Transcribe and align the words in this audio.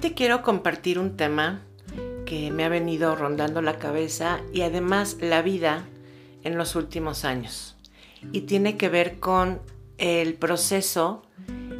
te 0.00 0.14
quiero 0.14 0.42
compartir 0.42 0.98
un 0.98 1.16
tema 1.16 1.62
que 2.24 2.50
me 2.50 2.64
ha 2.64 2.68
venido 2.68 3.16
rondando 3.16 3.62
la 3.62 3.78
cabeza 3.78 4.40
y 4.52 4.62
además 4.62 5.16
la 5.20 5.42
vida 5.42 5.86
en 6.44 6.56
los 6.56 6.76
últimos 6.76 7.24
años. 7.24 7.76
Y 8.32 8.42
tiene 8.42 8.76
que 8.76 8.88
ver 8.88 9.18
con 9.18 9.60
el 9.98 10.34
proceso 10.34 11.22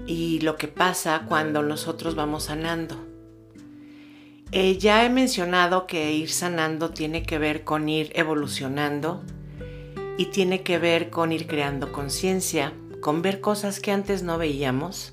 y 0.06 0.40
lo 0.40 0.56
que 0.56 0.68
pasa 0.68 1.26
cuando 1.28 1.62
nosotros 1.62 2.14
vamos 2.14 2.44
sanando. 2.44 2.96
Eh, 4.50 4.78
ya 4.78 5.04
he 5.04 5.10
mencionado 5.10 5.86
que 5.86 6.12
ir 6.12 6.30
sanando 6.30 6.90
tiene 6.90 7.22
que 7.22 7.38
ver 7.38 7.64
con 7.64 7.88
ir 7.88 8.10
evolucionando 8.14 9.22
y 10.16 10.26
tiene 10.26 10.62
que 10.62 10.78
ver 10.78 11.10
con 11.10 11.32
ir 11.32 11.46
creando 11.46 11.92
conciencia, 11.92 12.72
con 13.00 13.22
ver 13.22 13.40
cosas 13.40 13.78
que 13.78 13.92
antes 13.92 14.22
no 14.22 14.38
veíamos. 14.38 15.12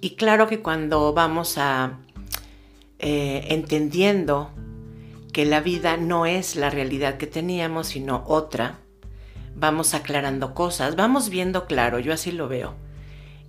Y 0.00 0.16
claro 0.16 0.48
que 0.48 0.60
cuando 0.60 1.12
vamos 1.12 1.58
a 1.58 1.98
eh, 3.06 3.48
entendiendo 3.52 4.50
que 5.30 5.44
la 5.44 5.60
vida 5.60 5.98
no 5.98 6.24
es 6.24 6.56
la 6.56 6.70
realidad 6.70 7.18
que 7.18 7.26
teníamos, 7.26 7.88
sino 7.88 8.24
otra, 8.26 8.78
vamos 9.54 9.92
aclarando 9.92 10.54
cosas, 10.54 10.96
vamos 10.96 11.28
viendo 11.28 11.66
claro, 11.66 11.98
yo 11.98 12.14
así 12.14 12.32
lo 12.32 12.48
veo. 12.48 12.72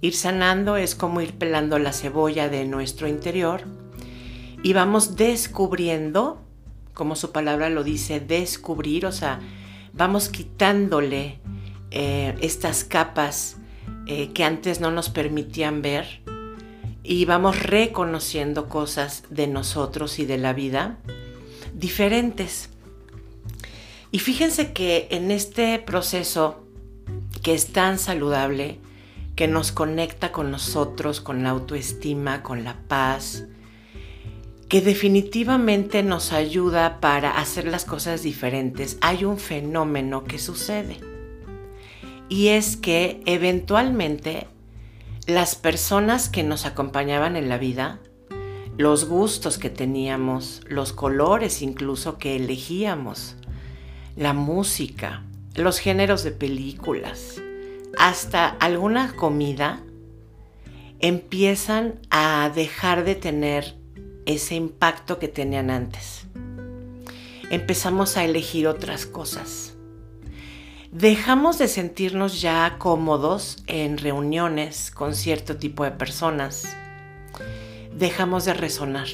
Ir 0.01 0.13
sanando 0.13 0.75
es 0.75 0.93
como 0.93 1.21
ir 1.21 1.35
pelando 1.35 1.79
la 1.79 1.93
cebolla 1.93 2.49
de 2.49 2.65
nuestro 2.65 3.07
interior 3.07 3.61
y 4.61 4.73
vamos 4.73 5.15
descubriendo, 5.15 6.41
como 6.93 7.15
su 7.15 7.31
palabra 7.31 7.69
lo 7.69 7.85
dice, 7.85 8.19
descubrir, 8.19 9.05
o 9.05 9.13
sea, 9.13 9.39
vamos 9.93 10.27
quitándole 10.27 11.39
eh, 11.91 12.35
estas 12.41 12.83
capas 12.83 13.55
eh, 14.05 14.33
que 14.33 14.43
antes 14.43 14.81
no 14.81 14.91
nos 14.91 15.09
permitían 15.09 15.81
ver 15.81 16.34
y 17.05 17.25
vamos 17.25 17.61
reconociendo 17.61 18.67
cosas 18.67 19.23
de 19.29 19.47
nosotros 19.47 20.19
y 20.19 20.25
de 20.25 20.37
la 20.37 20.53
vida 20.53 20.97
diferentes. 21.73 22.69
Y 24.11 24.19
fíjense 24.19 24.73
que 24.73 25.07
en 25.11 25.29
este 25.29 25.77
proceso 25.79 26.65
que 27.43 27.53
es 27.53 27.67
tan 27.67 27.99
saludable, 27.99 28.79
que 29.35 29.47
nos 29.47 29.71
conecta 29.71 30.31
con 30.31 30.49
nosotros, 30.49 31.21
con 31.21 31.43
la 31.43 31.49
autoestima, 31.49 32.41
con 32.41 32.63
la 32.63 32.77
paz, 32.87 33.45
que 34.67 34.81
definitivamente 34.81 36.01
nos 36.01 36.31
ayuda 36.31 36.99
para 36.99 37.37
hacer 37.37 37.67
las 37.67 37.85
cosas 37.85 38.23
diferentes, 38.23 38.97
hay 39.01 39.25
un 39.25 39.37
fenómeno 39.37 40.23
que 40.23 40.39
sucede. 40.39 40.99
Y 42.29 42.47
es 42.47 42.77
que 42.77 43.21
eventualmente 43.27 44.47
las 45.27 45.55
personas 45.55 46.29
que 46.29 46.43
nos 46.43 46.65
acompañaban 46.65 47.35
en 47.35 47.49
la 47.49 47.57
vida, 47.57 47.99
los 48.77 49.05
gustos 49.07 49.57
que 49.57 49.71
teníamos, 49.71 50.61
los 50.67 50.93
colores 50.93 51.61
incluso 51.61 52.17
que 52.19 52.35
elegíamos, 52.35 53.35
la 54.15 54.33
música, 54.33 55.23
los 55.55 55.79
géneros 55.79 56.23
de 56.23 56.31
películas, 56.31 57.41
hasta 57.97 58.49
alguna 58.49 59.15
comida, 59.15 59.81
empiezan 60.99 61.99
a 62.11 62.51
dejar 62.53 63.03
de 63.03 63.15
tener 63.15 63.75
ese 64.25 64.55
impacto 64.55 65.17
que 65.17 65.27
tenían 65.27 65.71
antes. 65.71 66.25
Empezamos 67.49 68.17
a 68.17 68.25
elegir 68.25 68.67
otras 68.67 69.05
cosas 69.05 69.74
dejamos 70.97 71.57
de 71.57 71.67
sentirnos 71.67 72.39
ya 72.39 72.77
cómodos 72.77 73.61
en 73.67 73.97
reuniones 73.97 74.91
con 74.91 75.13
cierto 75.13 75.57
tipo 75.57 75.83
de 75.83 75.91
personas. 75.91 76.73
Dejamos 77.93 78.45
de 78.45 78.53
resonar. 78.53 79.07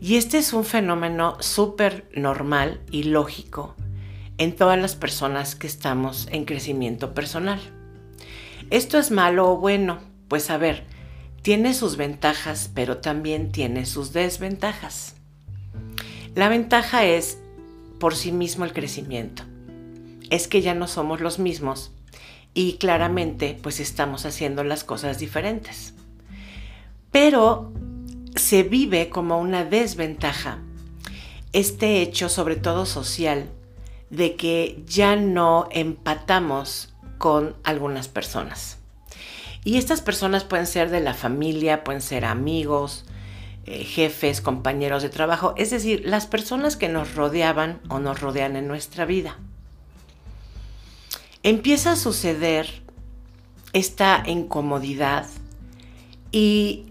Y 0.00 0.14
este 0.16 0.38
es 0.38 0.52
un 0.52 0.64
fenómeno 0.64 1.36
súper 1.40 2.08
normal 2.14 2.80
y 2.92 3.02
lógico 3.04 3.74
en 4.38 4.54
todas 4.54 4.78
las 4.78 4.94
personas 4.94 5.56
que 5.56 5.66
estamos 5.66 6.28
en 6.30 6.44
crecimiento 6.44 7.12
personal. 7.12 7.58
¿Esto 8.70 8.98
es 8.98 9.10
malo 9.10 9.50
o 9.50 9.56
bueno? 9.56 9.98
Pues 10.28 10.50
a 10.50 10.56
ver, 10.56 10.84
tiene 11.42 11.74
sus 11.74 11.96
ventajas, 11.96 12.70
pero 12.72 12.98
también 12.98 13.50
tiene 13.50 13.86
sus 13.86 14.12
desventajas. 14.12 15.16
La 16.36 16.48
ventaja 16.48 17.04
es 17.04 17.38
por 17.98 18.14
sí 18.14 18.30
mismo 18.30 18.64
el 18.64 18.72
crecimiento 18.72 19.42
es 20.30 20.48
que 20.48 20.62
ya 20.62 20.74
no 20.74 20.88
somos 20.88 21.20
los 21.20 21.38
mismos 21.38 21.92
y 22.54 22.78
claramente 22.78 23.58
pues 23.62 23.80
estamos 23.80 24.24
haciendo 24.24 24.64
las 24.64 24.82
cosas 24.82 25.18
diferentes. 25.18 25.92
Pero 27.12 27.72
se 28.34 28.62
vive 28.62 29.10
como 29.10 29.38
una 29.38 29.64
desventaja 29.64 30.58
este 31.52 32.02
hecho, 32.02 32.28
sobre 32.28 32.56
todo 32.56 32.86
social, 32.86 33.50
de 34.10 34.36
que 34.36 34.82
ya 34.86 35.16
no 35.16 35.68
empatamos 35.70 36.94
con 37.18 37.54
algunas 37.64 38.08
personas. 38.08 38.78
Y 39.64 39.78
estas 39.78 40.00
personas 40.00 40.44
pueden 40.44 40.66
ser 40.66 40.90
de 40.90 41.00
la 41.00 41.14
familia, 41.14 41.84
pueden 41.84 42.02
ser 42.02 42.24
amigos, 42.24 43.04
eh, 43.64 43.84
jefes, 43.84 44.40
compañeros 44.40 45.02
de 45.02 45.08
trabajo, 45.08 45.54
es 45.56 45.70
decir, 45.70 46.02
las 46.06 46.26
personas 46.26 46.76
que 46.76 46.88
nos 46.88 47.14
rodeaban 47.14 47.80
o 47.88 47.98
nos 47.98 48.20
rodean 48.20 48.56
en 48.56 48.68
nuestra 48.68 49.04
vida 49.04 49.36
empieza 51.46 51.92
a 51.92 51.96
suceder 51.96 52.66
esta 53.72 54.24
incomodidad 54.26 55.28
y 56.32 56.86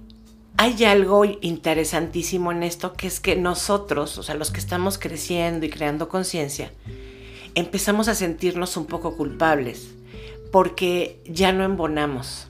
hay 0.56 0.86
algo 0.86 1.26
interesantísimo 1.26 2.54
en 2.54 2.64
esto 2.64 2.94
que 2.94 3.08
es 3.08 3.20
que 3.20 3.36
nosotros, 3.36 4.18
o 4.18 4.24
sea, 4.24 4.36
los 4.36 4.52
que 4.52 4.62
estamos 4.62 4.98
creciendo 4.98 5.66
y 5.66 5.70
creando 5.70 6.08
conciencia, 6.08 6.72
empezamos 7.54 8.08
a 8.08 8.16
sentirnos 8.16 8.78
un 8.78 8.86
poco 8.86 9.18
culpables 9.18 9.90
porque 10.54 11.22
ya 11.26 11.52
no 11.52 11.66
embonamos. 11.66 12.48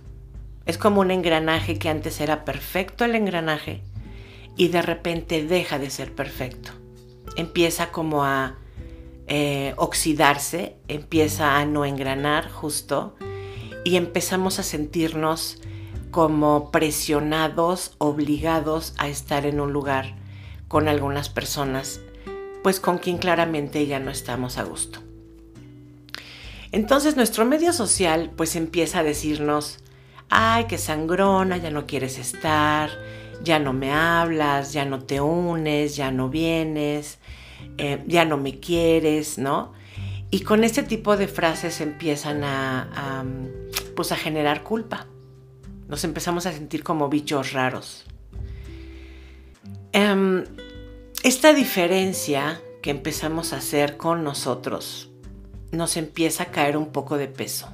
Es 0.67 0.77
como 0.77 1.01
un 1.01 1.09
engranaje 1.09 1.79
que 1.79 1.89
antes 1.89 2.21
era 2.21 2.45
perfecto 2.45 3.03
el 3.03 3.15
engranaje 3.15 3.81
y 4.55 4.67
de 4.67 4.83
repente 4.83 5.43
deja 5.43 5.79
de 5.79 5.89
ser 5.89 6.13
perfecto. 6.13 6.69
Empieza 7.35 7.91
como 7.91 8.23
a 8.23 8.57
eh, 9.27 9.73
oxidarse, 9.77 10.75
empieza 10.87 11.57
a 11.57 11.65
no 11.65 11.85
engranar 11.85 12.49
justo 12.49 13.15
y 13.83 13.95
empezamos 13.95 14.59
a 14.59 14.63
sentirnos 14.63 15.61
como 16.11 16.71
presionados, 16.71 17.95
obligados 17.97 18.93
a 18.97 19.07
estar 19.07 19.45
en 19.45 19.59
un 19.59 19.73
lugar 19.73 20.15
con 20.67 20.87
algunas 20.87 21.29
personas, 21.29 21.99
pues 22.63 22.79
con 22.79 22.97
quien 22.99 23.17
claramente 23.17 23.85
ya 23.85 23.99
no 23.99 24.11
estamos 24.11 24.57
a 24.57 24.63
gusto. 24.63 24.99
Entonces 26.71 27.15
nuestro 27.15 27.45
medio 27.45 27.73
social 27.73 28.31
pues 28.35 28.55
empieza 28.55 28.99
a 28.99 29.03
decirnos, 29.03 29.79
ay, 30.29 30.65
que 30.65 30.77
sangrona, 30.77 31.57
ya 31.57 31.71
no 31.71 31.85
quieres 31.85 32.17
estar, 32.17 32.89
ya 33.43 33.59
no 33.59 33.73
me 33.73 33.91
hablas, 33.91 34.73
ya 34.73 34.85
no 34.85 34.99
te 34.99 35.21
unes, 35.21 35.95
ya 35.95 36.11
no 36.11 36.29
vienes, 36.29 37.19
eh, 37.77 38.03
ya 38.07 38.25
no 38.25 38.37
me 38.37 38.59
quieres, 38.59 39.37
¿no? 39.37 39.73
Y 40.31 40.41
con 40.41 40.63
este 40.63 40.83
tipo 40.83 41.17
de 41.17 41.27
frases 41.27 41.81
empiezan 41.81 42.43
a, 42.43 43.23
pues 43.95 44.11
a 44.11 44.15
generar 44.15 44.63
culpa. 44.63 45.07
Nos 45.87 46.03
empezamos 46.03 46.45
a 46.45 46.51
sentir 46.51 46.83
como 46.83 47.09
bichos 47.09 47.53
raros. 47.53 48.05
Em, 49.93 50.43
esta 51.23 51.53
diferencia 51.53 52.59
que 52.81 52.89
empezamos 52.91 53.53
a 53.53 53.57
hacer 53.57 53.97
con 53.97 54.23
nosotros 54.23 55.09
nos 55.71 55.97
empieza 55.97 56.43
a 56.43 56.51
caer 56.51 56.77
un 56.77 56.91
poco 56.91 57.17
de 57.17 57.27
peso. 57.27 57.69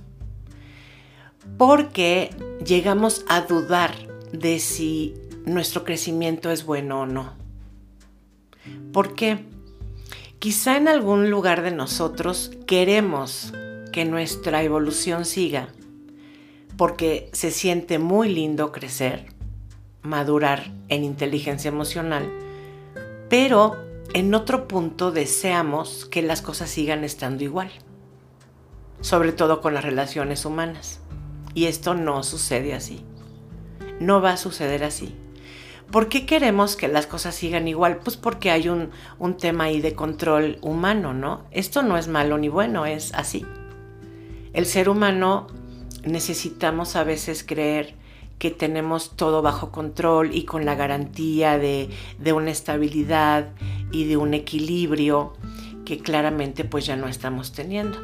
Porque 1.57 2.29
llegamos 2.65 3.25
a 3.27 3.41
dudar 3.41 3.95
de 4.31 4.59
si 4.59 5.15
nuestro 5.45 5.83
crecimiento 5.83 6.51
es 6.51 6.65
bueno 6.65 7.01
o 7.01 7.05
no. 7.05 7.33
¿Por 8.93 9.15
qué? 9.15 9.45
Quizá 10.41 10.75
en 10.75 10.87
algún 10.87 11.29
lugar 11.29 11.61
de 11.61 11.69
nosotros 11.69 12.49
queremos 12.65 13.53
que 13.91 14.05
nuestra 14.05 14.63
evolución 14.63 15.23
siga, 15.23 15.67
porque 16.77 17.29
se 17.31 17.51
siente 17.51 17.99
muy 17.99 18.27
lindo 18.27 18.71
crecer, 18.71 19.27
madurar 20.01 20.71
en 20.89 21.03
inteligencia 21.03 21.69
emocional, 21.69 22.27
pero 23.29 23.77
en 24.15 24.33
otro 24.33 24.67
punto 24.67 25.11
deseamos 25.11 26.05
que 26.05 26.23
las 26.23 26.41
cosas 26.41 26.71
sigan 26.71 27.03
estando 27.03 27.43
igual, 27.43 27.69
sobre 29.01 29.33
todo 29.33 29.61
con 29.61 29.75
las 29.75 29.85
relaciones 29.85 30.43
humanas. 30.43 31.01
Y 31.53 31.65
esto 31.65 31.93
no 31.93 32.23
sucede 32.23 32.73
así. 32.73 33.05
No 33.99 34.21
va 34.21 34.31
a 34.31 34.37
suceder 34.37 34.83
así. 34.85 35.13
¿Por 35.91 36.07
qué 36.07 36.25
queremos 36.25 36.77
que 36.77 36.87
las 36.87 37.05
cosas 37.05 37.35
sigan 37.35 37.67
igual? 37.67 37.97
Pues 37.97 38.15
porque 38.15 38.49
hay 38.49 38.69
un, 38.69 38.91
tema 39.37 39.65
ahí 39.65 39.81
de 39.81 39.93
control 39.93 40.57
humano, 40.61 41.13
¿no? 41.13 41.43
Esto 41.51 41.83
no 41.83 41.97
es 41.97 42.07
malo 42.07 42.37
ni 42.37 42.47
bueno, 42.47 42.85
es 42.85 43.13
así. 43.13 43.45
El 44.53 44.65
ser 44.65 44.87
humano 44.87 45.47
necesitamos 46.05 46.95
a 46.95 47.03
veces 47.03 47.43
creer 47.45 47.95
que 48.39 48.51
tenemos 48.51 49.17
todo 49.17 49.41
bajo 49.41 49.71
control 49.71 50.33
y 50.33 50.45
con 50.45 50.65
la 50.65 50.75
garantía 50.75 51.57
de, 51.57 51.89
una 52.33 52.51
estabilidad 52.51 53.49
y 53.91 54.05
de 54.05 54.15
un 54.15 54.33
equilibrio 54.33 55.33
que 55.83 55.99
claramente 55.99 56.63
pues 56.63 56.85
ya 56.85 56.95
no 56.95 57.09
estamos 57.09 57.51
teniendo. 57.51 57.99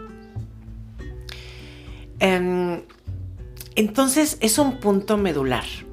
Em, 2.19 2.81
entonces 3.75 4.37
es 4.41 4.57
un 4.57 4.79
punto 4.81 5.17
medular. 5.17 5.86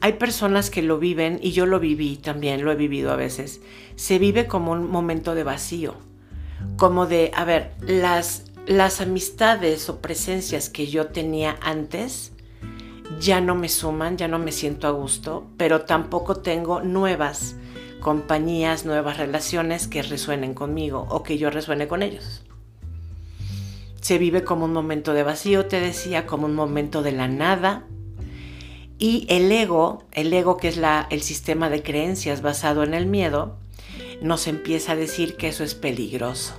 Hay 0.00 0.14
personas 0.14 0.70
que 0.70 0.82
lo 0.82 0.98
viven, 0.98 1.38
y 1.42 1.52
yo 1.52 1.66
lo 1.66 1.78
viví 1.78 2.16
también, 2.16 2.64
lo 2.64 2.72
he 2.72 2.76
vivido 2.76 3.12
a 3.12 3.16
veces, 3.16 3.60
se 3.96 4.18
vive 4.18 4.46
como 4.46 4.72
un 4.72 4.90
momento 4.90 5.34
de 5.34 5.44
vacío, 5.44 5.94
como 6.76 7.06
de, 7.06 7.30
a 7.34 7.44
ver, 7.44 7.72
las, 7.80 8.44
las 8.66 9.00
amistades 9.00 9.88
o 9.90 10.00
presencias 10.00 10.70
que 10.70 10.86
yo 10.86 11.08
tenía 11.08 11.58
antes 11.60 12.32
ya 13.18 13.40
no 13.40 13.54
me 13.54 13.68
suman, 13.68 14.16
ya 14.16 14.28
no 14.28 14.38
me 14.38 14.52
siento 14.52 14.86
a 14.86 14.92
gusto, 14.92 15.46
pero 15.56 15.82
tampoco 15.82 16.36
tengo 16.36 16.80
nuevas 16.80 17.56
compañías, 18.00 18.86
nuevas 18.86 19.18
relaciones 19.18 19.86
que 19.86 20.02
resuenen 20.02 20.54
conmigo 20.54 21.06
o 21.10 21.22
que 21.22 21.36
yo 21.36 21.50
resuene 21.50 21.88
con 21.88 22.02
ellos. 22.02 22.42
Se 24.00 24.16
vive 24.16 24.44
como 24.44 24.64
un 24.64 24.72
momento 24.72 25.12
de 25.12 25.22
vacío, 25.22 25.66
te 25.66 25.80
decía, 25.80 26.26
como 26.26 26.46
un 26.46 26.54
momento 26.54 27.02
de 27.02 27.12
la 27.12 27.28
nada, 27.28 27.84
y 29.00 29.24
el 29.30 29.50
ego, 29.50 30.04
el 30.12 30.30
ego 30.30 30.58
que 30.58 30.68
es 30.68 30.76
la, 30.76 31.06
el 31.10 31.22
sistema 31.22 31.70
de 31.70 31.82
creencias 31.82 32.42
basado 32.42 32.84
en 32.84 32.92
el 32.92 33.06
miedo, 33.06 33.56
nos 34.20 34.46
empieza 34.46 34.92
a 34.92 34.96
decir 34.96 35.38
que 35.38 35.48
eso 35.48 35.64
es 35.64 35.74
peligroso. 35.74 36.54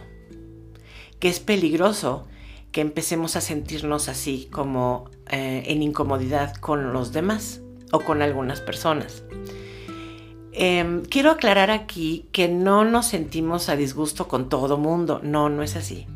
Que 1.19 1.29
es 1.29 1.39
peligroso 1.39 2.27
que 2.71 2.81
empecemos 2.81 3.35
a 3.35 3.41
sentirnos 3.41 4.09
así 4.09 4.49
como 4.51 5.05
eh, 5.29 5.63
en 5.67 5.83
incomodidad 5.83 6.55
con 6.55 6.93
los 6.93 7.13
demás 7.13 7.61
o 7.91 7.99
con 7.99 8.23
algunas 8.23 8.59
personas. 8.59 9.23
Em, 10.51 11.03
quiero 11.03 11.29
aclarar 11.29 11.69
aquí 11.69 12.25
que 12.31 12.47
no 12.47 12.85
nos 12.85 13.05
sentimos 13.05 13.69
a 13.69 13.75
disgusto 13.75 14.27
con 14.27 14.49
todo 14.49 14.79
mundo. 14.79 15.19
No, 15.21 15.47
no 15.49 15.61
es 15.61 15.75
así. 15.75 16.07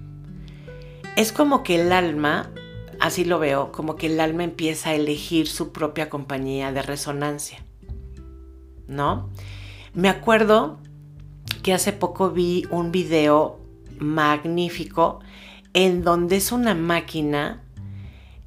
Es 1.15 1.31
como 1.31 1.61
que 1.61 1.79
el 1.79 1.91
alma 1.91 2.49
así 3.05 3.23
lo 3.23 3.39
veo, 3.39 3.71
como 3.71 3.95
que 3.95 4.07
el 4.07 4.19
alma 4.19 4.43
empieza 4.43 4.89
a 4.89 4.95
elegir 4.95 5.47
su 5.47 5.71
propia 5.71 6.09
compañía 6.09 6.71
de 6.71 6.81
resonancia. 6.81 7.63
¿No? 8.87 9.29
Me 9.93 10.09
acuerdo 10.09 10.79
que 11.61 11.73
hace 11.73 11.93
poco 11.93 12.31
vi 12.31 12.65
un 12.71 12.91
video 12.91 13.59
magnífico 13.99 15.19
en 15.73 16.03
donde 16.03 16.37
es 16.37 16.51
una 16.51 16.73
máquina 16.73 17.63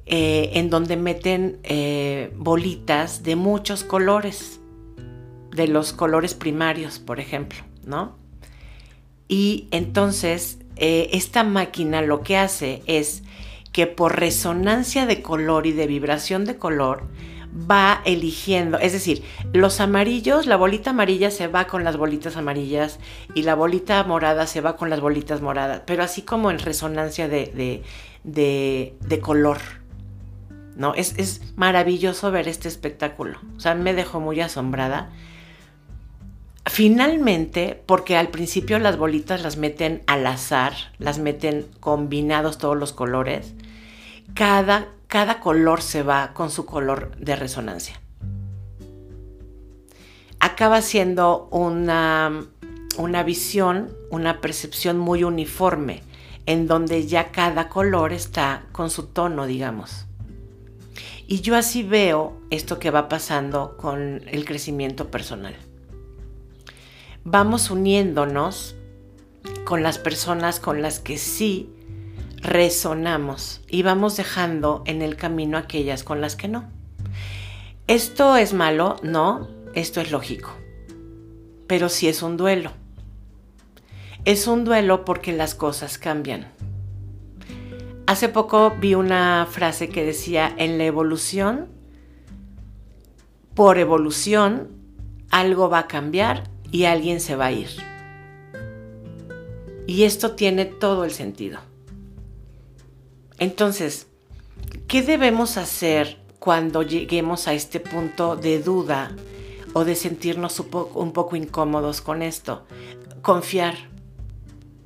eh, 0.05 0.51
en 0.53 0.69
donde 0.69 0.97
meten 0.97 1.59
eh, 1.63 2.33
bolitas 2.35 3.23
de 3.23 3.35
muchos 3.35 3.83
colores, 3.83 4.59
de 5.51 5.67
los 5.67 5.93
colores 5.93 6.33
primarios, 6.33 6.99
por 6.99 7.19
ejemplo, 7.19 7.59
¿no? 7.85 8.17
Y 9.27 9.67
entonces 9.71 10.59
eh, 10.77 11.09
esta 11.13 11.43
máquina 11.43 12.01
lo 12.01 12.21
que 12.21 12.37
hace 12.37 12.81
es 12.87 13.21
que 13.71 13.87
por 13.87 14.19
resonancia 14.19 15.05
de 15.05 15.21
color 15.21 15.67
y 15.67 15.71
de 15.71 15.87
vibración 15.87 16.45
de 16.45 16.57
color 16.57 17.03
va 17.69 18.01
eligiendo, 18.05 18.77
es 18.77 18.93
decir, 18.93 19.23
los 19.53 19.79
amarillos, 19.79 20.45
la 20.45 20.55
bolita 20.55 20.91
amarilla 20.91 21.31
se 21.31 21.47
va 21.47 21.65
con 21.65 21.83
las 21.83 21.97
bolitas 21.97 22.37
amarillas 22.37 22.99
y 23.33 23.43
la 23.43 23.55
bolita 23.55 24.03
morada 24.03 24.45
se 24.45 24.61
va 24.61 24.75
con 24.75 24.89
las 24.89 25.01
bolitas 25.01 25.41
moradas, 25.41 25.81
pero 25.85 26.03
así 26.03 26.21
como 26.21 26.51
en 26.51 26.59
resonancia 26.59 27.27
de, 27.27 27.83
de, 28.23 29.19
color. 29.19 29.57
¿no? 30.75 30.93
Es, 30.93 31.15
es, 31.17 31.41
maravilloso 31.55 32.31
ver 32.31 32.47
este 32.47 32.67
espectáculo. 32.67 33.39
O 33.57 33.59
sea, 33.59 33.75
me 33.75 33.93
dejó 33.93 34.19
muy 34.19 34.39
asombrada. 34.41 35.09
Finalmente, 36.69 37.81
porque 37.87 38.15
al 38.15 38.29
principio 38.29 38.77
las 38.77 38.95
bolitas 38.95 39.41
las 39.41 39.57
meten 39.57 40.03
al 40.05 40.27
azar, 40.27 40.73
las 40.99 41.17
meten 41.17 41.65
combinados 41.79 42.59
todos 42.59 42.77
los 42.77 42.93
colores, 42.93 43.55
cada, 44.35 44.89
cada 45.07 45.39
color 45.39 45.81
se 45.81 46.03
va 46.03 46.31
con 46.35 46.51
su 46.51 46.67
color 46.67 47.17
de 47.17 47.35
resonancia. 47.35 47.99
Acaba 50.39 50.83
siendo 50.83 51.49
una, 51.51 52.45
una 52.99 53.23
visión, 53.23 53.91
una 54.11 54.39
percepción 54.39 54.99
muy 54.99 55.23
uniforme, 55.23 56.03
en 56.45 56.67
donde 56.67 57.07
ya 57.07 57.31
cada 57.31 57.67
color 57.67 58.13
está 58.13 58.67
con 58.71 58.91
su 58.91 59.07
tono, 59.07 59.47
digamos. 59.47 60.05
Y 61.25 61.41
yo 61.41 61.55
así 61.55 61.81
veo 61.81 62.39
esto 62.51 62.77
que 62.77 62.91
va 62.91 63.09
pasando 63.09 63.75
con 63.75 64.21
el 64.27 64.45
crecimiento 64.45 65.09
personal. 65.09 65.55
Vamos 67.23 67.69
uniéndonos 67.69 68.75
con 69.65 69.83
las 69.83 69.99
personas 69.99 70.59
con 70.59 70.81
las 70.81 70.99
que 70.99 71.17
sí 71.17 71.69
resonamos 72.37 73.61
y 73.67 73.83
vamos 73.83 74.15
dejando 74.17 74.83
en 74.85 75.01
el 75.01 75.15
camino 75.15 75.57
aquellas 75.57 76.03
con 76.03 76.21
las 76.21 76.35
que 76.35 76.47
no. 76.47 76.69
¿Esto 77.87 78.37
es 78.37 78.53
malo? 78.53 78.95
No, 79.03 79.47
esto 79.73 79.99
es 79.99 80.11
lógico. 80.11 80.51
Pero 81.67 81.89
sí 81.89 82.07
es 82.07 82.23
un 82.23 82.37
duelo. 82.37 82.71
Es 84.25 84.47
un 84.47 84.63
duelo 84.63 85.05
porque 85.05 85.33
las 85.33 85.55
cosas 85.55 85.97
cambian. 85.97 86.47
Hace 88.07 88.29
poco 88.29 88.75
vi 88.79 88.95
una 88.95 89.45
frase 89.49 89.89
que 89.89 90.03
decía, 90.03 90.53
en 90.57 90.77
la 90.77 90.85
evolución, 90.85 91.67
por 93.53 93.77
evolución, 93.77 94.69
algo 95.29 95.69
va 95.69 95.79
a 95.79 95.87
cambiar 95.87 96.43
y 96.71 96.85
alguien 96.85 97.19
se 97.19 97.35
va 97.35 97.47
a 97.47 97.51
ir. 97.51 97.69
Y 99.87 100.03
esto 100.03 100.31
tiene 100.35 100.65
todo 100.65 101.03
el 101.03 101.11
sentido. 101.11 101.59
Entonces, 103.39 104.07
¿qué 104.87 105.01
debemos 105.01 105.57
hacer 105.57 106.19
cuando 106.37 106.83
lleguemos 106.83 107.47
a 107.47 107.53
este 107.53 107.79
punto 107.79 108.35
de 108.35 108.61
duda 108.61 109.15
o 109.73 109.85
de 109.85 109.95
sentirnos 109.95 110.59
un 110.59 111.11
poco, 111.11 111.35
incómodos 111.35 112.01
con 112.01 112.21
esto? 112.21 112.65
Confiar. 113.21 113.75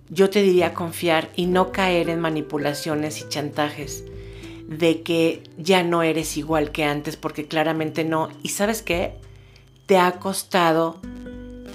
Yo 0.09 0.29
te 0.29 0.43
diría 0.43 0.73
confiar 0.73 1.31
y 1.35 1.47
no 1.47 1.71
caer 1.71 2.09
en 2.09 2.19
manipulaciones 2.19 3.19
y 3.21 3.27
chantajes 3.27 4.03
de 4.67 5.01
que 5.01 5.43
ya 5.57 5.83
no 5.83 6.03
eres 6.03 6.37
igual 6.37 6.71
que 6.71 6.83
antes, 6.83 7.17
porque 7.17 7.47
claramente 7.47 8.03
no. 8.03 8.29
¿Y 8.43 8.49
sabes 8.49 8.81
qué? 8.83 9.15
Te 9.87 9.97
ha 9.97 10.19
costado, 10.19 10.99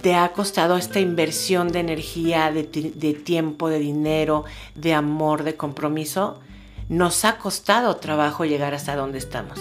te 0.01 0.15
ha 0.15 0.33
costado 0.33 0.77
esta 0.77 1.01
inversión 1.01 1.73
de 1.73 1.81
energía, 1.81 2.53
de 2.53 2.65
tiempo, 3.25 3.69
de 3.69 3.79
dinero, 3.79 4.45
de 4.75 4.95
amor, 4.95 5.43
de 5.45 5.57
compromiso 5.57 6.41
nos 6.89 7.25
ha 7.25 7.37
costado 7.39 7.97
trabajo 7.97 8.45
llegar 8.45 8.75
hasta 8.75 8.97
donde 8.97 9.19
estamos. 9.19 9.59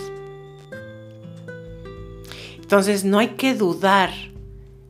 Entonces 2.55 3.03
no 3.05 3.19
hay 3.19 3.29
que 3.29 3.53
dudar 3.53 4.11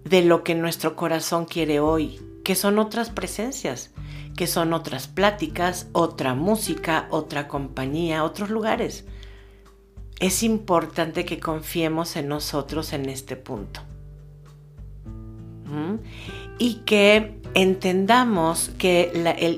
de 0.04 0.24
lo 0.24 0.44
que 0.44 0.56
nuestro 0.56 0.96
corazón 0.96 1.46
quiere 1.46 1.80
hoy, 1.80 2.20
que 2.44 2.56
son 2.56 2.80
otras 2.80 3.10
presencias, 3.10 3.92
que 4.36 4.48
son 4.48 4.74
otras 4.74 5.08
pláticas, 5.08 5.88
otra 5.92 6.34
música, 6.34 7.08
otra 7.10 7.48
compañía, 7.48 8.24
otros 8.24 8.50
lugares. 8.50 9.06
Es 10.20 10.44
importante 10.44 11.26
que 11.26 11.40
confiemos 11.40 12.16
en 12.16 12.28
nosotros 12.28 12.94
en 12.94 13.10
este 13.10 13.36
punto. 13.36 13.82
Y 16.60 16.76
que 16.86 17.40
entendamos 17.54 18.72
que 18.78 19.12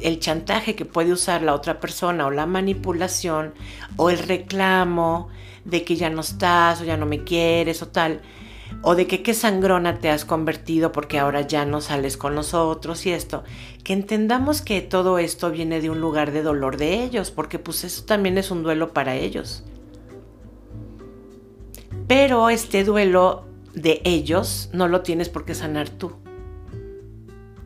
el, 0.03 0.19
chantaje 0.19 0.75
que 0.75 0.85
puede 0.85 1.11
usar 1.11 1.41
la 1.41 1.53
otra 1.53 1.79
persona 1.79 2.27
o 2.27 2.31
la 2.31 2.45
manipulación 2.45 3.53
o 3.97 4.09
el 4.09 4.19
reclamo 4.19 5.27
de 5.65 5.83
que 5.83 5.95
ya 5.95 6.09
no 6.09 6.21
estás 6.21 6.81
o 6.81 6.85
ya 6.85 6.97
no 6.97 7.05
me 7.05 7.23
quieres 7.23 7.81
o 7.81 7.87
tal, 7.89 8.21
o 8.81 8.95
de 8.95 9.07
que 9.07 9.21
qué 9.21 9.33
sangrona 9.33 9.99
te 9.99 10.09
has 10.09 10.25
convertido 10.25 10.91
porque 10.91 11.19
ahora 11.19 11.41
ya 11.41 11.65
no 11.65 11.81
sales 11.81 12.15
con 12.15 12.35
nosotros 12.35 13.05
y 13.05 13.11
esto, 13.11 13.43
que 13.83 13.93
entendamos 13.93 14.61
que 14.61 14.81
todo 14.81 15.19
esto 15.19 15.51
viene 15.51 15.81
de 15.81 15.89
un 15.89 15.99
lugar 15.99 16.31
de 16.31 16.41
dolor 16.41 16.77
de 16.77 17.03
ellos, 17.03 17.31
porque 17.31 17.59
pues 17.59 17.83
eso 17.83 18.05
también 18.05 18.37
es 18.37 18.51
un 18.51 18.63
duelo 18.63 18.93
para 18.93 19.15
ellos. 19.15 19.63
Pero 22.07 22.49
este 22.49 22.83
duelo 22.83 23.48
de 23.81 24.01
ellos 24.03 24.69
no 24.73 24.87
lo 24.87 25.01
tienes 25.01 25.29
por 25.29 25.45
qué 25.45 25.55
sanar 25.55 25.89
tú 25.89 26.15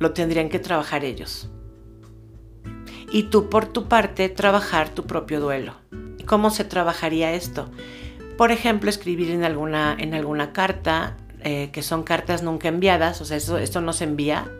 lo 0.03 0.11
tendrían 0.11 0.49
que 0.49 0.59
trabajar 0.59 1.05
ellos. 1.05 1.49
Y 3.11 3.23
tú 3.23 3.49
por 3.49 3.67
tu 3.67 3.87
parte 3.87 4.27
trabajar 4.29 4.89
tu 4.89 5.05
propio 5.05 5.39
duelo. 5.39 5.75
¿Cómo 6.25 6.49
se 6.49 6.65
trabajaría 6.65 7.33
esto? 7.33 7.69
Por 8.37 8.51
ejemplo, 8.51 8.89
escribir 8.89 9.31
en 9.31 9.43
alguna, 9.43 9.95
en 9.97 10.13
alguna 10.13 10.51
carta, 10.51 11.15
eh, 11.41 11.69
que 11.71 11.83
son 11.83 12.03
cartas 12.03 12.43
nunca 12.43 12.67
enviadas, 12.67 13.21
o 13.21 13.25
sea, 13.25 13.37
esto 13.37 13.81
no 13.81 13.93
se 13.93 14.03
envía. 14.03 14.51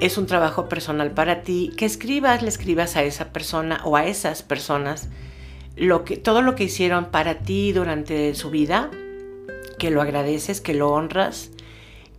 Es 0.00 0.16
un 0.16 0.26
trabajo 0.26 0.68
personal 0.68 1.10
para 1.10 1.42
ti. 1.42 1.72
Que 1.76 1.84
escribas, 1.84 2.42
le 2.42 2.48
escribas 2.48 2.96
a 2.96 3.02
esa 3.02 3.32
persona 3.32 3.82
o 3.84 3.96
a 3.96 4.06
esas 4.06 4.42
personas 4.42 5.08
lo 5.76 6.04
que, 6.04 6.16
todo 6.16 6.40
lo 6.40 6.54
que 6.54 6.64
hicieron 6.64 7.06
para 7.06 7.40
ti 7.40 7.72
durante 7.72 8.34
su 8.34 8.50
vida, 8.50 8.90
que 9.80 9.90
lo 9.90 10.02
agradeces, 10.02 10.60
que 10.60 10.74
lo 10.74 10.92
honras, 10.92 11.50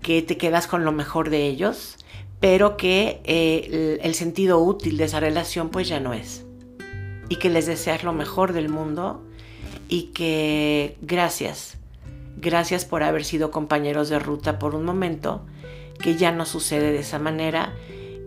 que 0.02 0.24
te 0.24 0.36
quedas 0.36 0.66
con 0.66 0.84
lo 0.84 0.92
mejor 0.92 1.30
de 1.30 1.46
ellos, 1.46 1.96
pero 2.40 2.76
que 2.76 3.22
eh, 3.24 4.00
el, 4.02 4.16
sentido 4.16 4.60
útil 4.60 4.98
de 4.98 5.04
esa 5.04 5.20
relación 5.20 5.70
pues 5.70 5.88
ya 5.88 6.00
no 6.00 6.14
es. 6.14 6.44
Y 7.30 7.36
que 7.36 7.52
les 7.52 7.68
deseas 7.68 8.04
lo 8.04 8.14
mejor 8.14 8.52
del 8.52 8.68
mundo 8.68 9.24
y 9.88 10.06
que 10.06 10.98
gracias, 11.02 11.78
gracias 12.36 12.84
por 12.84 13.04
haber 13.04 13.24
sido 13.24 13.52
compañeros 13.52 14.10
de 14.10 14.18
ruta 14.18 14.58
por 14.58 14.74
un 14.74 14.84
momento, 14.84 15.46
que 16.02 16.16
ya 16.16 16.32
no 16.32 16.48
sucede 16.48 16.92
de 16.92 17.00
esa 17.00 17.20
manera 17.20 17.76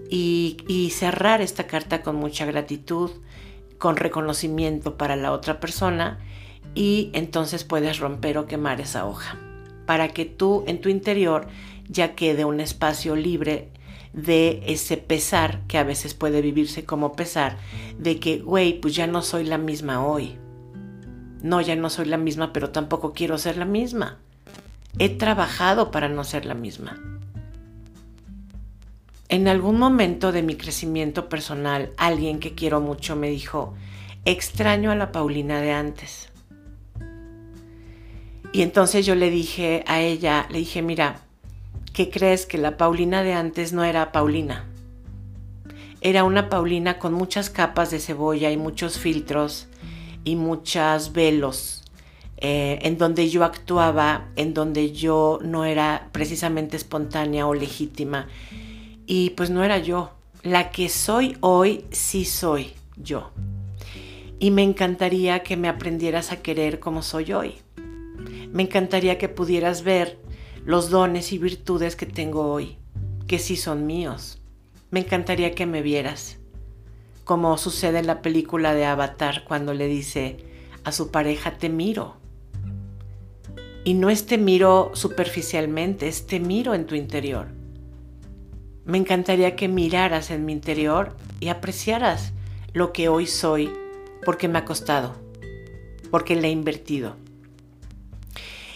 y, 0.09 0.93
cerrar 0.95 1.41
esta 1.41 1.67
carta 1.67 2.03
con 2.03 2.15
mucha 2.15 2.47
gratitud, 2.47 3.11
con 3.79 3.97
reconocimiento 3.97 4.97
para 4.97 5.17
la 5.17 5.33
otra 5.33 5.59
persona 5.59 6.21
y 6.75 7.11
entonces 7.13 7.65
puedes 7.65 7.99
romper 7.99 8.39
o 8.39 8.47
quemar 8.47 8.81
esa 8.81 9.07
hoja 9.07 9.39
para 9.87 10.09
que 10.09 10.25
tú 10.25 10.65
en 10.67 10.81
tu 10.81 10.89
interior 10.89 11.47
ya 11.89 12.15
quede 12.15 12.45
un 12.45 12.61
espacio 12.61 13.17
libre 13.17 13.71
de 14.13 14.63
ese 14.67 14.97
pesar 14.97 15.61
que 15.67 15.79
a 15.79 15.85
veces 15.85 16.15
puede 16.15 16.41
vivirse 16.41 16.85
como 16.85 17.15
pesar 17.15 17.59
de 17.99 18.21
que, 18.21 18.39
güey, 18.39 18.81
pues 18.81 18.95
ya 18.95 19.07
no 19.07 19.23
soy 19.23 19.45
la 19.45 19.59
misma 19.59 20.07
hoy. 20.07 20.39
No, 21.43 21.61
ya 21.61 21.77
no 21.77 21.91
soy 21.91 22.07
la 22.07 22.17
misma, 22.17 22.53
pero 22.53 22.71
tampoco 22.71 23.13
quiero 23.13 23.37
ser 23.39 23.57
la 23.57 23.65
misma. 23.65 24.19
He 24.99 25.11
trabajado 25.11 25.91
para 25.91 26.09
no 26.09 26.25
ser 26.25 26.47
la 26.47 26.55
misma. 26.55 26.99
En 29.29 29.49
algún 29.49 29.79
momento 29.79 30.31
de 30.31 30.43
mi 30.43 30.55
crecimiento 30.55 31.29
personal, 31.29 31.93
alguien 31.97 32.39
que 32.39 32.55
quiero 32.55 32.81
mucho 32.81 33.17
me 33.17 33.29
dijo, 33.29 33.75
extraño 34.25 34.93
a 34.93 34.97
la 34.97 35.11
Paulina 35.11 35.61
de 35.61 35.73
antes. 35.73 36.31
Y 38.55 38.63
entonces 38.63 39.05
yo 39.05 39.17
le 39.17 39.31
dije 39.31 39.83
a 39.89 40.01
ella, 40.01 40.47
le 40.49 40.61
dije, 40.61 40.81
mira, 40.81 41.23
¿qué 41.93 42.09
crees 42.09 42.47
que 42.47 42.57
la 42.57 42.77
Paulina 42.77 43.25
de 43.25 43.33
antes 43.33 43.73
no 43.73 43.83
era 43.83 44.13
Paulina? 44.13 44.65
Era 46.01 46.23
una 46.23 46.49
Paulina 46.49 47.01
con 47.01 47.15
muchas 47.15 47.51
capas 47.51 47.91
de 47.91 47.99
cebolla 47.99 48.53
y 48.53 48.57
muchos 48.57 48.97
filtros 48.97 49.67
y 50.23 50.37
muchos 50.37 51.13
velos, 51.13 51.83
eh, 52.37 52.79
en 52.83 52.97
donde 52.97 53.29
yo 53.29 53.43
actuaba, 53.43 54.29
en 54.37 54.55
donde 54.55 54.93
yo 54.93 55.41
no 55.43 55.65
era 55.65 56.11
precisamente 56.13 56.77
espontánea 56.77 57.49
o 57.49 57.55
legítima 57.55 58.29
y 59.05 59.31
pues 59.31 59.51
no 59.51 59.65
era 59.65 59.79
yo. 59.79 60.13
La 60.45 60.71
que 60.71 60.89
soy 60.89 61.37
hoy 61.41 61.87
sí 61.91 62.25
soy 62.25 62.73
yo. 62.97 63.33
Y 64.39 64.53
me 64.53 64.63
encantaría 64.63 65.43
que 65.43 65.57
me 65.57 65.69
aprendieras 65.69 66.31
a 66.31 66.41
querer 66.41 66.79
como 66.79 67.03
soy 67.03 67.33
hoy. 67.33 67.64
Me 68.55 68.63
encantaría 68.63 69.19
que 69.19 69.29
pudieras 69.29 69.83
ver 69.83 70.19
los 70.65 70.89
dones 70.89 71.31
y 71.35 71.37
virtudes 71.37 71.95
que 71.95 72.07
tengo 72.07 72.51
hoy, 72.51 72.79
que 73.27 73.39
sí 73.39 73.57
son 73.57 73.85
míos. 73.85 74.41
Me 74.91 75.01
encantaría 75.01 75.55
que 75.55 75.67
me 75.67 75.83
vieras, 75.83 76.39
como 77.25 77.59
sucede 77.59 77.99
en 77.99 78.07
la 78.07 78.23
película 78.23 78.73
de 78.73 78.87
Avatar 78.87 79.45
cuando 79.45 79.75
le 79.75 79.89
dice 79.89 80.39
a 80.85 80.93
su 80.93 81.11
pareja, 81.11 81.59
te 81.59 81.69
miro. 81.69 82.17
Y 83.85 83.93
no 83.93 84.09
es 84.09 84.25
te 84.25 84.39
miro 84.39 84.93
superficialmente, 84.95 86.09
es 86.09 86.27
te 86.27 86.41
miro 86.41 86.73
en 86.73 86.87
tu 86.87 86.95
interior 86.95 87.49
me 88.85 88.99
encantaría 88.99 89.57
que 89.57 89.69
miraras 89.69 90.31
en 90.31 90.45
mi 90.45 90.53
interior 90.53 91.17
y 91.41 91.49
apreciaras 91.49 92.33
lo 92.73 92.93
que 92.93 93.09
hoy 93.09 93.27
soy 93.27 93.71
porque 94.25 94.49
me 94.49 94.59
ha 94.59 94.65
costado, 94.65 95.15
porque 96.11 96.37
le 96.37 96.49
he 96.49 96.51
invertido. 96.51 97.17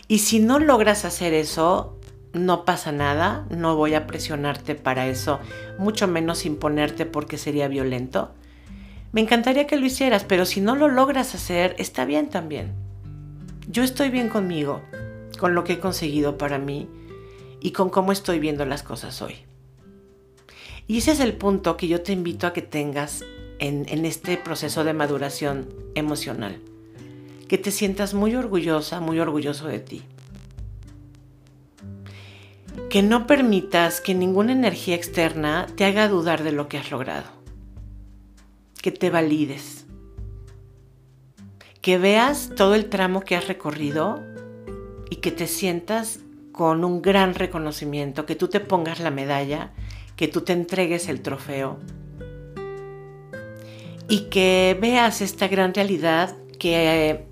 Y 0.08 0.18
si 0.18 0.40
no 0.40 0.58
logras 0.58 1.04
hacer 1.04 1.34
eso, 1.34 1.98
no 2.32 2.64
pasa 2.64 2.92
nada, 2.92 3.46
no 3.50 3.76
voy 3.76 3.94
a 3.94 4.06
presionarte 4.06 4.74
para 4.74 5.06
eso, 5.06 5.38
mucho 5.78 6.08
menos 6.08 6.46
imponerte 6.46 7.06
porque 7.06 7.38
sería 7.38 7.68
violento. 7.68 8.32
Me 9.12 9.20
encantaría 9.20 9.66
que 9.66 9.76
lo 9.76 9.86
hicieras, 9.86 10.24
pero 10.24 10.46
si 10.46 10.60
no 10.60 10.76
lo 10.76 10.88
logras 10.88 11.34
hacer, 11.34 11.74
está 11.78 12.04
bien 12.04 12.28
también. 12.28 12.72
Yo 13.68 13.82
estoy 13.82 14.10
bien 14.10 14.28
conmigo, 14.28 14.82
con 15.38 15.54
lo 15.54 15.64
que 15.64 15.74
he 15.74 15.78
conseguido 15.78 16.38
para 16.38 16.58
mí 16.58 16.88
y 17.60 17.72
con 17.72 17.90
cómo 17.90 18.12
estoy 18.12 18.38
viendo 18.38 18.64
las 18.64 18.82
cosas 18.82 19.20
hoy. 19.22 19.36
Y 20.86 20.98
ese 20.98 21.12
es 21.12 21.20
el 21.20 21.34
punto 21.34 21.76
que 21.76 21.86
yo 21.86 22.02
te 22.02 22.12
invito 22.12 22.46
a 22.46 22.54
que 22.54 22.62
tengas 22.62 23.24
en, 23.58 24.04
este 24.04 24.36
proceso 24.38 24.84
de 24.84 24.94
maduración 24.94 25.68
emocional. 25.94 26.60
Que 27.48 27.58
te 27.58 27.70
sientas 27.70 28.14
muy 28.14 28.34
orgullosa, 28.34 29.00
muy 29.00 29.18
orgulloso 29.18 29.66
de 29.66 29.80
ti. 29.80 30.02
Que 32.90 33.02
no 33.02 33.26
permitas 33.26 34.00
que 34.00 34.14
ninguna 34.14 34.52
energía 34.52 34.94
externa 34.94 35.66
te 35.76 35.84
haga 35.84 36.08
dudar 36.08 36.42
de 36.42 36.52
lo 36.52 36.68
que 36.68 36.78
has 36.78 36.90
logrado. 36.90 37.26
Que 38.80 38.92
te 38.92 39.10
valides. 39.10 39.86
Que 41.80 41.98
veas 41.98 42.50
todo 42.54 42.74
el 42.74 42.88
tramo 42.88 43.22
que 43.22 43.34
has 43.34 43.48
recorrido 43.48 44.22
y 45.10 45.16
que 45.16 45.32
te 45.32 45.46
sientas 45.46 46.20
con 46.52 46.84
un 46.84 47.02
gran 47.02 47.34
reconocimiento, 47.34 48.26
que 48.26 48.34
tú 48.34 48.48
te 48.48 48.60
pongas 48.60 49.00
la 49.00 49.10
medalla 49.10 49.72
que 50.18 50.26
tú 50.26 50.40
te 50.40 50.52
entregues 50.52 51.08
el 51.08 51.22
trofeo 51.22 51.78
y 54.08 54.22
que 54.30 54.76
veas 54.80 55.20
esta 55.20 55.46
gran 55.46 55.72
realidad 55.72 56.34
que 56.58 57.27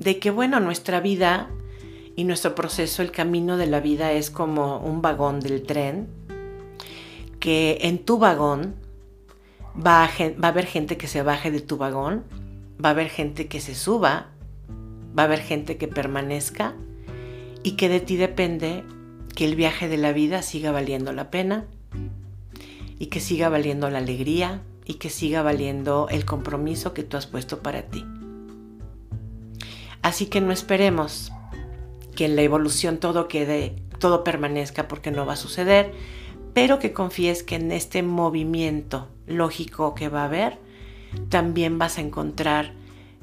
de 0.00 0.18
que 0.18 0.30
bueno, 0.30 0.58
nuestra 0.58 1.00
vida 1.00 1.50
y 2.16 2.24
nuestro 2.24 2.54
proceso, 2.54 3.02
el 3.02 3.12
camino 3.12 3.56
de 3.56 3.66
la 3.66 3.80
vida 3.80 4.12
es 4.12 4.30
como 4.30 4.78
un 4.78 5.02
vagón 5.02 5.40
del 5.40 5.62
tren, 5.62 6.08
que 7.38 7.78
en 7.82 7.98
tu 7.98 8.18
vagón 8.18 8.74
va 9.76 10.04
a, 10.04 10.08
va 10.08 10.48
a 10.48 10.50
haber 10.50 10.66
gente 10.66 10.96
que 10.96 11.06
se 11.06 11.22
baje 11.22 11.50
de 11.50 11.60
tu 11.60 11.76
vagón, 11.76 12.24
va 12.82 12.88
a 12.88 12.92
haber 12.92 13.10
gente 13.10 13.46
que 13.46 13.60
se 13.60 13.74
suba, 13.74 14.28
va 15.16 15.22
a 15.22 15.26
haber 15.26 15.40
gente 15.40 15.76
que 15.76 15.86
permanezca 15.86 16.74
y 17.62 17.72
que 17.72 17.90
de 17.90 18.00
ti 18.00 18.16
depende 18.16 18.84
que 19.36 19.44
el 19.44 19.54
viaje 19.54 19.86
de 19.86 19.98
la 19.98 20.12
vida 20.12 20.40
siga 20.42 20.72
valiendo 20.72 21.12
la 21.12 21.30
pena 21.30 21.66
y 22.98 23.06
que 23.06 23.20
siga 23.20 23.50
valiendo 23.50 23.90
la 23.90 23.98
alegría 23.98 24.62
y 24.86 24.94
que 24.94 25.10
siga 25.10 25.42
valiendo 25.42 26.08
el 26.10 26.24
compromiso 26.24 26.94
que 26.94 27.02
tú 27.02 27.18
has 27.18 27.26
puesto 27.26 27.62
para 27.62 27.82
ti. 27.82 28.04
Así 30.02 30.26
que 30.26 30.40
no 30.40 30.52
esperemos 30.52 31.32
que 32.14 32.26
en 32.26 32.36
la 32.36 32.42
evolución 32.42 32.98
todo 32.98 33.28
quede, 33.28 33.76
todo 33.98 34.24
permanezca 34.24 34.88
porque 34.88 35.10
no 35.10 35.26
va 35.26 35.34
a 35.34 35.36
suceder, 35.36 35.92
pero 36.54 36.78
que 36.78 36.92
confíes 36.92 37.42
que 37.42 37.56
en 37.56 37.70
este 37.72 38.02
movimiento 38.02 39.08
lógico 39.26 39.94
que 39.94 40.08
va 40.08 40.22
a 40.22 40.26
haber, 40.26 40.58
también 41.28 41.78
vas 41.78 41.98
a 41.98 42.02
encontrar 42.02 42.72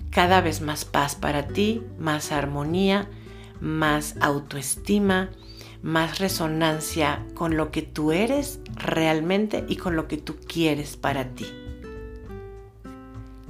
cada 0.09 0.41
vez 0.41 0.61
más 0.61 0.85
paz 0.85 1.15
para 1.15 1.47
ti, 1.47 1.83
más 1.99 2.31
armonía, 2.31 3.09
más 3.59 4.15
autoestima, 4.19 5.29
más 5.81 6.19
resonancia 6.19 7.25
con 7.33 7.57
lo 7.57 7.71
que 7.71 7.81
tú 7.81 8.11
eres 8.11 8.59
realmente 8.75 9.65
y 9.67 9.75
con 9.77 9.95
lo 9.95 10.07
que 10.07 10.17
tú 10.17 10.35
quieres 10.35 10.97
para 10.97 11.29
ti. 11.29 11.45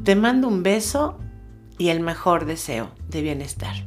Te 0.04 0.16
mando 0.16 0.48
un 0.48 0.64
beso 0.64 1.20
y 1.78 1.90
el 1.90 2.00
mejor 2.00 2.46
deseo 2.46 2.92
de 3.10 3.22
bienestar. 3.22 3.87